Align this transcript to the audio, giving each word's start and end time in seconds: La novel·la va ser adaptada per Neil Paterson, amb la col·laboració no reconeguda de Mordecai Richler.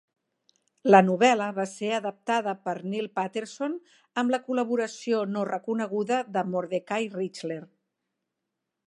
La 0.93 1.01
novel·la 1.09 1.49
va 1.57 1.65
ser 1.73 1.91
adaptada 1.97 2.55
per 2.63 2.75
Neil 2.93 3.09
Paterson, 3.19 3.77
amb 4.23 4.35
la 4.37 4.41
col·laboració 4.49 5.21
no 5.37 5.45
reconeguda 5.51 6.19
de 6.39 6.47
Mordecai 6.55 7.09
Richler. 7.21 7.61